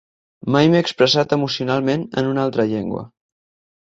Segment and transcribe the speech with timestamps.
[0.53, 3.03] Mai m’he expressat emocionalment en una altra llengua.